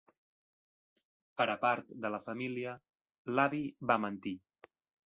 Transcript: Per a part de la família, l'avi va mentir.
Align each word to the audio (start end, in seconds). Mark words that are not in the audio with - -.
Per 1.41 1.47
a 1.55 1.57
part 1.65 1.93
de 2.07 2.13
la 2.17 2.23
família, 2.31 2.75
l'avi 3.37 3.65
va 3.93 4.03
mentir. 4.09 4.39